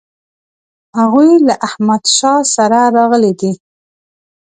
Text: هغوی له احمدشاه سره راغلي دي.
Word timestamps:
هغوی 0.99 1.31
له 1.47 1.55
احمدشاه 1.67 2.41
سره 2.55 2.79
راغلي 2.97 3.31
دي. 3.39 3.51